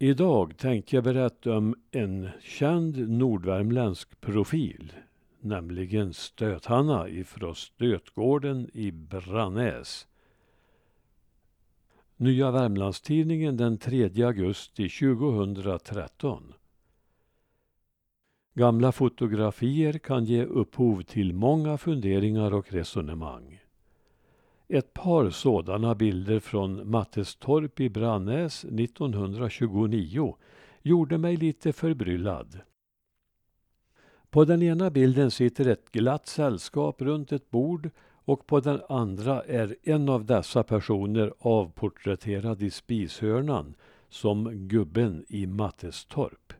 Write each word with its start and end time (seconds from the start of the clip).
Idag 0.00 0.56
tänkte 0.56 0.96
jag 0.96 1.04
berätta 1.04 1.56
om 1.56 1.74
en 1.90 2.28
känd 2.42 3.08
nordvärmländsk 3.08 4.20
profil, 4.20 4.92
nämligen 5.40 6.14
Stöthanna 6.14 7.08
ifrån 7.08 7.54
Stötgården 7.54 8.70
i 8.72 8.92
Brannäs. 8.92 10.06
Nya 12.16 12.50
Värmlandstidningen 12.50 13.56
den 13.56 13.78
3 13.78 14.24
augusti 14.24 14.88
2013. 14.88 16.54
Gamla 18.54 18.92
fotografier 18.92 19.98
kan 19.98 20.24
ge 20.24 20.44
upphov 20.44 21.02
till 21.02 21.34
många 21.34 21.78
funderingar 21.78 22.54
och 22.54 22.72
resonemang. 22.72 23.60
Ett 24.70 24.94
par 24.94 25.30
sådana 25.30 25.94
bilder 25.94 26.40
från 26.40 26.90
Mattestorp 26.90 27.80
i 27.80 27.88
Brannäs 27.88 28.64
1929 28.64 30.36
gjorde 30.82 31.18
mig 31.18 31.36
lite 31.36 31.72
förbryllad. 31.72 32.60
På 34.30 34.44
den 34.44 34.62
ena 34.62 34.90
bilden 34.90 35.30
sitter 35.30 35.66
ett 35.66 35.92
glatt 35.92 36.26
sällskap 36.26 37.02
runt 37.02 37.32
ett 37.32 37.50
bord 37.50 37.90
och 38.24 38.46
på 38.46 38.60
den 38.60 38.80
andra 38.88 39.42
är 39.42 39.76
en 39.82 40.08
av 40.08 40.24
dessa 40.24 40.62
personer 40.62 41.32
avporträtterad 41.38 42.62
i 42.62 42.70
spishörnan 42.70 43.74
som 44.08 44.68
gubben 44.68 45.24
i 45.28 45.46
Mattestorp. 45.46 46.52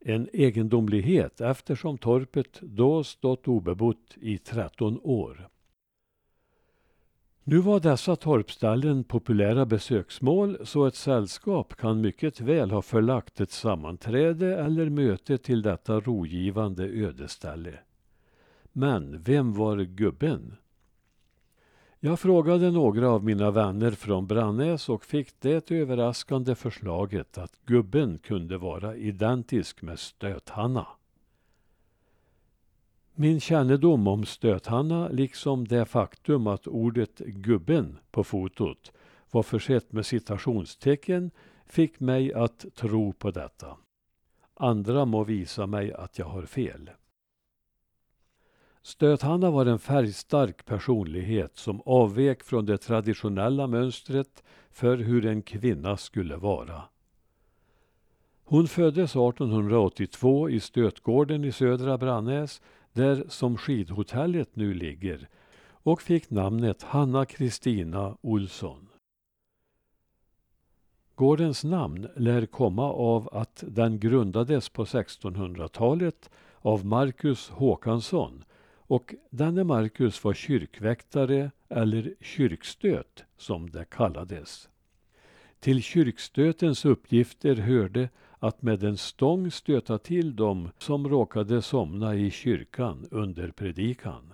En 0.00 0.28
egendomlighet 0.32 1.40
eftersom 1.40 1.98
torpet 1.98 2.60
då 2.60 3.04
stått 3.04 3.48
obebott 3.48 4.16
i 4.20 4.38
13 4.38 5.00
år. 5.02 5.48
Nu 7.44 7.58
var 7.58 7.80
dessa 7.80 8.16
torpställen 8.16 9.04
populära 9.04 9.66
besöksmål 9.66 10.58
så 10.64 10.86
ett 10.86 10.94
sällskap 10.94 11.76
kan 11.76 12.00
mycket 12.00 12.40
väl 12.40 12.70
ha 12.70 12.82
förlagt 12.82 13.40
ett 13.40 13.50
sammanträde 13.50 14.56
eller 14.56 14.88
möte 14.88 15.38
till 15.38 15.62
detta 15.62 16.00
rogivande 16.00 16.84
ödeställe. 16.84 17.78
Men 18.72 19.22
vem 19.22 19.54
var 19.54 19.76
gubben? 19.76 20.56
Jag 22.00 22.20
frågade 22.20 22.70
några 22.70 23.10
av 23.10 23.24
mina 23.24 23.50
vänner 23.50 23.90
från 23.90 24.26
Brannäs 24.26 24.88
och 24.88 25.04
fick 25.04 25.40
det 25.40 25.70
överraskande 25.70 26.54
förslaget 26.54 27.38
att 27.38 27.60
gubben 27.66 28.18
kunde 28.18 28.58
vara 28.58 28.96
identisk 28.96 29.82
med 29.82 29.98
Stöthanna. 29.98 30.86
Min 33.22 33.40
kännedom 33.40 34.06
om 34.06 34.24
Stöthanna, 34.24 35.08
liksom 35.08 35.68
det 35.68 35.84
faktum 35.84 36.46
att 36.46 36.66
ordet 36.66 37.18
gubben 37.18 37.98
på 38.10 38.24
fotot 38.24 38.92
var 39.30 39.42
försett 39.42 39.92
med 39.92 40.06
citationstecken, 40.06 41.30
fick 41.66 42.00
mig 42.00 42.32
att 42.34 42.64
tro 42.74 43.12
på 43.12 43.30
detta. 43.30 43.76
Andra 44.54 45.04
må 45.04 45.24
visa 45.24 45.66
mig 45.66 45.92
att 45.92 46.18
jag 46.18 46.26
har 46.26 46.42
fel. 46.42 46.90
Stöthanna 48.82 49.50
var 49.50 49.66
en 49.66 49.78
färgstark 49.78 50.64
personlighet 50.64 51.56
som 51.56 51.82
avvek 51.86 52.42
från 52.42 52.66
det 52.66 52.78
traditionella 52.78 53.66
mönstret 53.66 54.42
för 54.70 54.96
hur 54.96 55.26
en 55.26 55.42
kvinna 55.42 55.96
skulle 55.96 56.36
vara. 56.36 56.82
Hon 58.44 58.68
föddes 58.68 59.10
1882 59.10 60.50
i 60.50 60.60
Stötgården 60.60 61.44
i 61.44 61.52
södra 61.52 61.98
Brannäs 61.98 62.60
där 62.92 63.24
som 63.28 63.56
skidhotellet 63.56 64.56
nu 64.56 64.74
ligger 64.74 65.28
och 65.64 66.02
fick 66.02 66.30
namnet 66.30 66.82
Hanna 66.82 67.24
Kristina 67.26 68.16
Olsson. 68.20 68.88
Gårdens 71.14 71.64
namn 71.64 72.08
lär 72.16 72.46
komma 72.46 72.92
av 72.92 73.28
att 73.32 73.64
den 73.66 74.00
grundades 74.00 74.68
på 74.68 74.84
1600-talet 74.84 76.30
av 76.58 76.86
Marcus 76.86 77.48
Håkansson 77.48 78.44
och 78.74 79.14
denne 79.30 79.64
Marcus 79.64 80.24
var 80.24 80.34
kyrkväktare 80.34 81.50
eller 81.68 82.14
kyrkstöt 82.20 83.24
som 83.36 83.70
det 83.70 83.84
kallades. 83.84 84.68
Till 85.60 85.82
kyrkstötens 85.82 86.84
uppgifter 86.84 87.54
hörde 87.56 88.08
att 88.42 88.62
med 88.62 88.84
en 88.84 88.96
stång 88.96 89.50
stöta 89.50 89.98
till 89.98 90.36
dem 90.36 90.70
som 90.78 91.08
råkade 91.08 91.62
somna 91.62 92.14
i 92.14 92.30
kyrkan 92.30 93.08
under 93.10 93.50
predikan. 93.50 94.32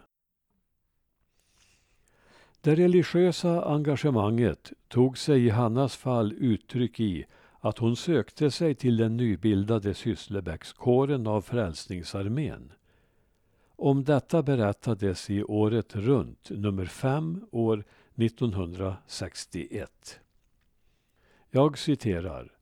Det 2.61 2.75
religiösa 2.75 3.65
engagemanget 3.65 4.73
tog 4.89 5.19
sig 5.19 5.47
i 5.47 5.49
Hannas 5.49 5.97
fall 5.97 6.33
uttryck 6.33 7.01
i 7.01 7.25
att 7.61 7.79
hon 7.79 7.97
sökte 7.97 8.51
sig 8.51 8.75
till 8.75 8.97
den 8.97 9.17
nybildade 9.17 9.95
Sysslebäckskåren 9.95 11.27
av 11.27 11.41
Frälsningsarmén. 11.41 12.73
Om 13.77 14.05
detta 14.05 14.43
berättades 14.43 15.31
i 15.31 15.43
Året 15.43 15.97
runt 15.97 16.51
nummer 16.51 16.87
5 16.87 17.47
år 17.51 17.85
1961. 18.17 20.21
Jag 21.51 21.79
citerar. 21.79 22.58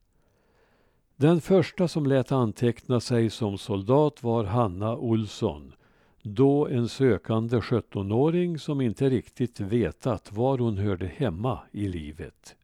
Den 1.19 1.41
första 1.41 1.87
som 1.87 2.05
lät 2.05 2.31
anteckna 2.31 2.99
sig 2.99 3.29
som 3.29 3.57
soldat 3.57 4.23
var 4.23 4.43
Hanna 4.43 4.97
Olsson, 4.97 5.73
då 6.21 6.67
en 6.67 6.89
sökande 6.89 7.57
17-åring 7.57 8.59
som 8.59 8.81
inte 8.81 9.09
riktigt 9.09 9.59
vetat 9.59 10.31
var 10.31 10.57
hon 10.57 10.77
hörde 10.77 11.07
hemma 11.07 11.59
i 11.71 11.87
livet. 11.87 12.55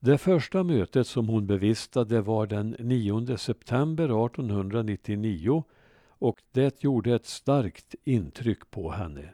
Det 0.00 0.18
första 0.18 0.62
mötet 0.62 1.06
som 1.06 1.28
hon 1.28 1.46
bevistade 1.46 2.20
var 2.20 2.46
den 2.46 2.76
9 2.78 3.36
september 3.36 4.04
1899 4.04 5.64
och 6.08 6.42
det 6.52 6.82
gjorde 6.84 7.14
ett 7.14 7.26
starkt 7.26 7.94
intryck 8.04 8.70
på 8.70 8.90
henne. 8.90 9.28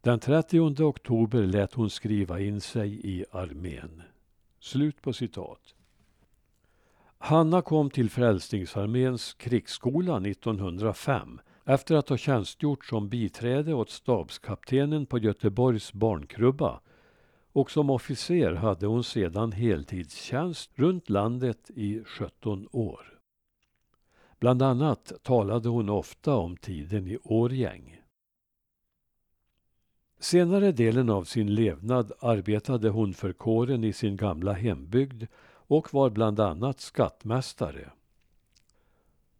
Den 0.00 0.20
30 0.20 0.82
oktober 0.84 1.42
lät 1.42 1.74
hon 1.74 1.90
skriva 1.90 2.40
in 2.40 2.60
sig 2.60 3.00
i 3.04 3.24
armén. 3.30 4.02
Slut 4.60 5.02
på 5.02 5.12
citat. 5.12 5.74
Hanna 7.24 7.62
kom 7.62 7.90
till 7.90 8.10
Frälsningsarméns 8.10 9.34
krigsskola 9.34 10.16
1905 10.16 11.40
efter 11.64 11.94
att 11.94 12.08
ha 12.08 12.16
tjänstgjort 12.16 12.84
som 12.84 13.08
biträde 13.08 13.74
åt 13.74 13.90
stabskaptenen 13.90 15.06
på 15.06 15.18
Göteborgs 15.18 15.92
barnkrubba 15.92 16.80
och 17.52 17.70
som 17.70 17.90
officer 17.90 18.52
hade 18.52 18.86
hon 18.86 19.04
sedan 19.04 19.52
heltidstjänst 19.52 20.70
runt 20.74 21.10
landet 21.10 21.70
i 21.74 22.04
17 22.04 22.68
år. 22.72 23.20
Bland 24.40 24.62
annat 24.62 25.12
talade 25.22 25.68
hon 25.68 25.88
ofta 25.88 26.34
om 26.34 26.56
tiden 26.56 27.06
i 27.06 27.18
Årgäng. 27.22 28.00
Senare 30.18 30.72
delen 30.72 31.10
av 31.10 31.24
sin 31.24 31.54
levnad 31.54 32.12
arbetade 32.20 32.88
hon 32.88 33.14
för 33.14 33.32
kåren 33.32 33.84
i 33.84 33.92
sin 33.92 34.16
gamla 34.16 34.52
hembygd 34.52 35.24
och 35.72 35.94
var 35.94 36.10
bland 36.10 36.40
annat 36.40 36.80
skattmästare. 36.80 37.90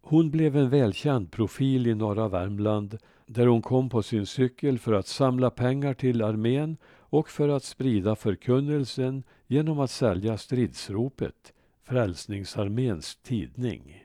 Hon 0.01 0.31
blev 0.31 0.57
en 0.57 0.69
välkänd 0.69 1.31
profil 1.31 1.87
i 1.87 1.95
norra 1.95 2.27
Värmland 2.27 2.97
där 3.25 3.47
hon 3.47 3.61
kom 3.61 3.89
på 3.89 4.03
sin 4.03 4.25
cykel 4.25 4.79
för 4.79 4.93
att 4.93 5.07
samla 5.07 5.49
pengar 5.49 5.93
till 5.93 6.21
armén 6.21 6.77
och 6.85 7.29
för 7.29 7.49
att 7.49 7.63
sprida 7.63 8.15
förkunnelsen 8.15 9.23
genom 9.47 9.79
att 9.79 9.91
sälja 9.91 10.37
stridsropet, 10.37 11.53
Frälsningsarméns 11.83 13.15
tidning. 13.15 14.03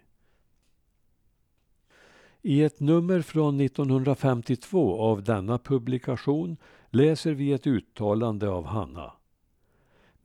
I 2.43 2.63
ett 2.63 2.81
nummer 2.81 3.23
från 3.23 3.61
1952 3.61 5.01
av 5.01 5.23
denna 5.23 5.59
publikation 5.59 6.57
läser 6.91 7.33
vi 7.33 7.53
ett 7.53 7.67
uttalande 7.67 8.49
av 8.49 8.67
Hanna. 8.67 9.18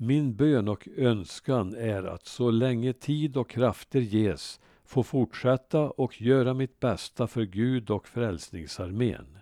Min 0.05 0.35
bön 0.35 0.67
och 0.67 0.87
önskan 0.97 1.75
är 1.75 2.03
att 2.03 2.25
så 2.25 2.51
länge 2.51 2.93
tid 2.93 3.37
och 3.37 3.49
krafter 3.49 3.99
ges 3.99 4.59
få 4.85 5.03
fortsätta 5.03 5.89
och 5.89 6.21
göra 6.21 6.53
mitt 6.53 6.79
bästa 6.79 7.27
för 7.27 7.43
Gud 7.43 7.89
och 7.89 8.07
Frälsningsarmén. 8.07 9.37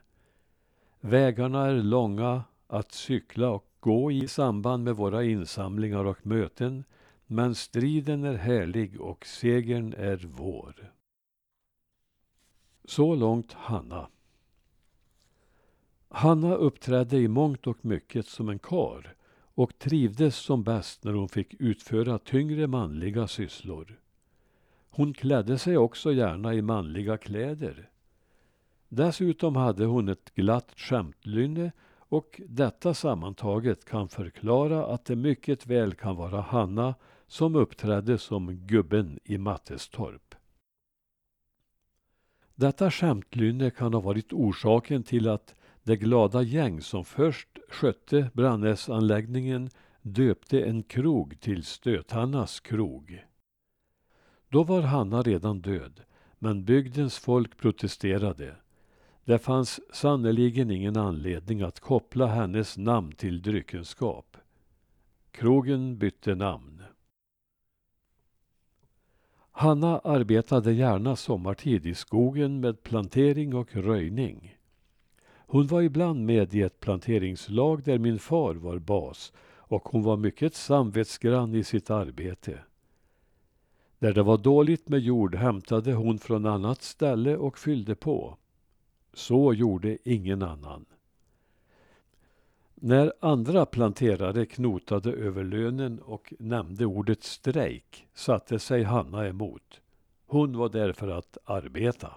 Vägarna 0.99 1.65
är 1.65 1.75
långa 1.75 2.43
att 2.67 2.91
cykla 2.91 3.49
och 3.49 3.65
gå 3.79 4.11
i 4.11 4.27
samband 4.27 4.83
med 4.83 4.95
våra 4.95 5.23
insamlingar 5.23 6.05
och 6.05 6.25
möten, 6.25 6.83
men 7.25 7.55
striden 7.55 8.23
är 8.23 8.35
härlig 8.35 9.01
och 9.01 9.25
segern 9.25 9.93
är 9.97 10.17
vår. 10.17 10.93
Så 12.85 13.15
långt 13.15 13.53
Hanna. 13.53 14.07
Hanna 16.09 16.55
uppträdde 16.55 17.17
i 17.17 17.27
mångt 17.27 17.67
och 17.67 17.85
mycket 17.85 18.25
som 18.25 18.49
en 18.49 18.59
kar 18.59 19.15
och 19.61 19.79
trivdes 19.79 20.35
som 20.35 20.63
bäst 20.63 21.03
när 21.03 21.13
hon 21.13 21.29
fick 21.29 21.53
utföra 21.53 22.19
tyngre 22.19 22.67
manliga 22.67 23.27
sysslor. 23.27 23.99
Hon 24.89 25.13
klädde 25.13 25.57
sig 25.57 25.77
också 25.77 26.13
gärna 26.13 26.53
i 26.53 26.61
manliga 26.61 27.17
kläder. 27.17 27.89
Dessutom 28.89 29.55
hade 29.55 29.85
hon 29.85 30.09
ett 30.09 30.35
glatt 30.35 30.73
skämtlynne 30.75 31.71
och 31.97 32.41
detta 32.47 32.93
sammantaget 32.93 33.85
kan 33.85 34.09
förklara 34.09 34.85
att 34.85 35.05
det 35.05 35.15
mycket 35.15 35.67
väl 35.67 35.93
kan 35.93 36.15
vara 36.15 36.41
Hanna 36.41 36.95
som 37.27 37.55
uppträdde 37.55 38.17
som 38.17 38.55
gubben 38.67 39.19
i 39.23 39.37
Mattestorp. 39.37 40.35
Detta 42.55 42.91
skämtlynne 42.91 43.69
kan 43.69 43.93
ha 43.93 44.01
varit 44.01 44.33
orsaken 44.33 45.03
till 45.03 45.29
att 45.29 45.55
det 45.83 45.95
glada 45.95 46.41
gäng 46.41 46.81
som 46.81 47.05
först 47.05 47.59
skötte 47.69 48.29
brandnäsanläggningen 48.33 49.69
döpte 50.01 50.61
en 50.61 50.83
krog 50.83 51.39
till 51.39 51.63
Stöthannas 51.63 52.59
krog. 52.59 53.25
Då 54.49 54.63
var 54.63 54.81
Hanna 54.81 55.21
redan 55.21 55.61
död, 55.61 56.01
men 56.39 56.65
bygdens 56.65 57.19
folk 57.19 57.57
protesterade. 57.57 58.55
Det 59.25 59.39
fanns 59.39 59.95
sannerligen 59.95 60.71
ingen 60.71 60.97
anledning 60.97 61.61
att 61.61 61.79
koppla 61.79 62.27
hennes 62.27 62.77
namn 62.77 63.11
till 63.11 63.41
dryckenskap. 63.41 64.37
Krogen 65.31 65.97
bytte 65.97 66.35
namn. 66.35 66.83
Hanna 69.51 69.99
arbetade 69.99 70.73
gärna 70.73 71.15
sommartid 71.15 71.85
i 71.85 71.95
skogen 71.95 72.59
med 72.59 72.83
plantering 72.83 73.55
och 73.55 73.75
röjning. 73.75 74.57
Hon 75.51 75.68
var 75.68 75.81
ibland 75.81 76.25
med 76.25 76.53
i 76.53 76.62
ett 76.62 76.80
planteringslag 76.80 77.83
där 77.83 77.98
min 77.98 78.19
far 78.19 78.56
var 78.56 78.80
bas 78.80 79.33
och 79.57 79.89
hon 79.89 80.03
var 80.03 80.18
mycket 80.18 80.56
samvetsgrann 80.56 81.56
i 81.56 81.63
sitt 81.63 81.89
arbete. 81.89 82.59
När 84.00 84.13
det 84.13 84.24
var 84.24 84.38
dåligt 84.38 84.89
med 84.89 85.00
jord 85.00 85.36
hämtade 85.36 85.94
hon 85.94 86.19
från 86.19 86.45
annat 86.45 86.81
ställe 86.81 87.38
och 87.38 87.57
fyllde 87.57 87.95
på. 87.95 88.38
Så 89.13 89.53
gjorde 89.53 89.98
ingen 90.03 90.42
annan. 90.42 90.86
När 92.75 93.13
andra 93.19 93.65
planterare 93.65 94.45
knotade 94.45 95.12
över 95.12 95.44
lönen 95.44 96.00
och 96.00 96.33
nämnde 96.39 96.86
ordet 96.86 97.24
strejk 97.24 98.07
satte 98.13 98.59
sig 98.59 98.83
Hanna 98.83 99.27
emot. 99.27 99.81
Hon 100.25 100.57
var 100.57 100.69
där 100.69 100.94
för 100.94 101.07
att 101.07 101.38
arbeta. 101.45 102.13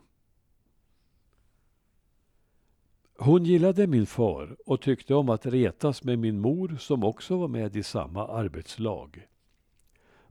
Hon 3.18 3.44
gillade 3.44 3.86
min 3.86 4.06
far 4.06 4.56
och 4.66 4.80
tyckte 4.80 5.14
om 5.14 5.28
att 5.28 5.46
retas 5.46 6.04
med 6.04 6.18
min 6.18 6.40
mor 6.40 6.76
som 6.80 7.04
också 7.04 7.36
var 7.36 7.48
med 7.48 7.76
i 7.76 7.82
samma 7.82 8.26
arbetslag. 8.28 9.26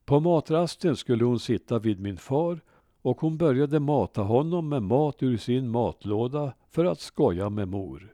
På 0.06 0.20
matrasten 0.20 0.96
skulle 0.96 1.26
hon 1.26 1.40
sitta 1.40 1.80
vid 1.80 2.00
min 2.00 2.18
far 2.18 2.62
och 3.02 3.22
hon 3.22 3.38
började 3.38 3.80
mata 3.80 4.22
honom 4.22 4.70
med 4.70 4.84
mat 4.84 5.24
ur 5.24 5.38
sin 5.38 5.70
matlåda 5.70 6.54
för 6.70 6.86
att 6.86 7.00
skoja 7.00 7.50
med 7.50 7.68
mor. 7.68 8.14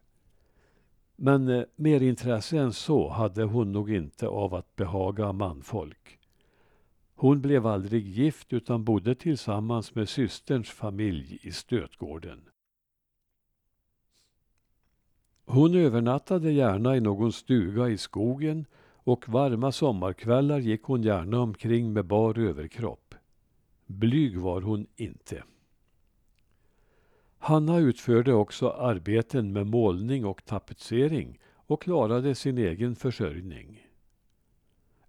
Men 1.16 1.48
eh, 1.48 1.64
mer 1.76 2.02
intresse 2.02 2.58
än 2.58 2.74
så 2.74 3.10
hade 3.10 3.44
hon 3.44 3.72
nog 3.72 3.92
inte 3.92 4.28
av 4.28 4.56
att 4.56 4.76
behaga 4.76 5.32
manfolk. 5.34 6.20
Hon 7.16 7.42
blev 7.42 7.68
aldrig 7.68 8.08
gift 8.08 8.54
utan 8.54 8.84
bodde 8.84 9.16
tillsammans 9.16 9.96
med 9.96 10.10
systerns 10.10 10.70
familj 10.70 11.40
i 11.42 11.52
Stötgården. 11.52 12.42
Hon 15.52 15.76
övernattade 15.76 16.52
gärna 16.52 16.96
i 16.96 17.00
någon 17.00 17.32
stuga 17.32 17.90
i 17.90 17.98
skogen 17.98 18.66
och 18.94 19.30
varma 19.30 19.72
sommarkvällar 19.72 20.60
gick 20.60 20.84
hon 20.84 21.04
gärna 21.04 21.40
omkring 21.40 21.94
med 21.94 22.06
bar 22.06 22.40
överkropp. 22.40 23.16
Blyg 23.86 24.38
var 24.38 24.62
hon 24.62 24.88
inte. 24.96 25.44
Hanna 27.38 27.78
utförde 27.78 28.34
också 28.34 28.70
arbeten 28.70 29.54
med 29.54 29.68
målning 29.68 30.26
och 30.26 30.46
tapetsering 30.46 31.40
och 31.54 31.82
klarade 31.82 32.36
sin 32.36 32.58
egen 32.58 32.96
försörjning. 32.96 33.86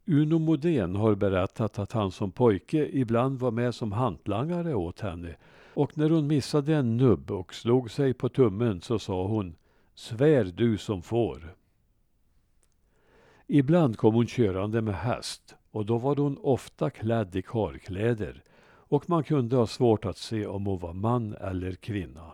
Uno 0.07 0.39
Modén 0.39 0.97
har 0.97 1.15
berättat 1.15 1.79
att 1.79 1.93
han 1.93 2.11
som 2.11 2.33
pojke 2.33 2.89
ibland 2.93 3.39
var 3.39 3.51
med 3.51 3.75
som 3.75 3.93
hantlangare 3.93 4.75
åt 4.75 5.01
henne 5.01 5.37
och 5.75 5.99
när 5.99 6.11
hon 6.11 6.27
missade 6.27 6.75
en 6.75 6.97
nubb 6.97 7.31
och 7.31 7.55
slog 7.55 7.91
sig 7.91 8.15
på 8.15 8.29
tummen 8.29 8.81
så 8.81 8.99
sa 8.99 9.27
hon 9.27 9.55
Svär 10.01 10.45
du 10.45 10.79
som 10.79 11.03
får. 11.03 11.57
Ibland 13.47 13.97
kom 13.97 14.15
hon 14.15 14.27
körande 14.27 14.83
med 14.83 14.95
häst 14.95 15.57
och 15.71 15.87
då 15.87 15.99
var 15.99 16.17
hon 16.17 16.39
ofta 16.39 16.91
klädd 16.91 17.37
i 17.37 17.43
karkläder 17.43 18.43
och 18.63 19.11
man 19.11 19.25
kunde 19.25 19.57
ha 19.57 19.67
svårt 19.67 20.05
att 20.05 20.17
se 20.17 20.47
om 20.47 20.67
hon 20.67 20.79
var 20.79 20.93
man 20.93 21.35
eller 21.35 21.73
kvinna. 21.73 22.33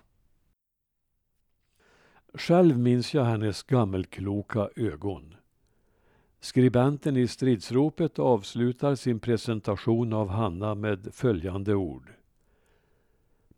Själv 2.35 2.79
minns 2.79 3.15
jag 3.15 3.25
hennes 3.25 3.63
gammelkloka 3.63 4.69
ögon. 4.77 5.35
Skribenten 6.41 7.17
i 7.17 7.29
Stridsropet 7.29 8.19
avslutar 8.19 8.95
sin 8.95 9.21
presentation 9.21 10.13
av 10.13 10.29
Hanna 10.29 10.75
med 10.75 11.15
följande 11.15 11.75
ord. 11.75 12.13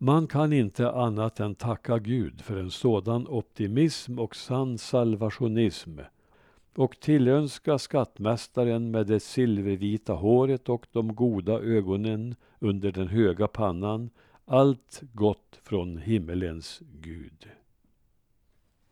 Man 0.01 0.27
kan 0.27 0.53
inte 0.53 0.91
annat 0.91 1.39
än 1.39 1.55
tacka 1.55 1.97
Gud 1.97 2.41
för 2.41 2.57
en 2.57 2.71
sådan 2.71 3.27
optimism 3.27 4.19
och 4.19 4.35
sann 4.35 4.77
salvationism 4.77 5.99
och 6.75 6.99
tillönska 6.99 7.77
skattmästaren 7.77 8.91
med 8.91 9.07
det 9.07 9.19
silvervita 9.19 10.13
håret 10.13 10.69
och 10.69 10.87
de 10.91 11.15
goda 11.15 11.53
ögonen 11.59 12.35
under 12.59 12.91
den 12.91 13.07
höga 13.07 13.47
pannan 13.47 14.09
allt 14.45 15.01
gott 15.13 15.59
från 15.63 15.97
himmelens 15.97 16.81
Gud. 17.01 17.47